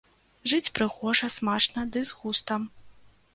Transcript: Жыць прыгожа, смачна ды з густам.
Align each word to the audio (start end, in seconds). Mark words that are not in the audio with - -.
Жыць 0.53 0.71
прыгожа, 0.79 1.29
смачна 1.35 1.85
ды 1.97 2.03
з 2.13 2.19
густам. 2.23 2.67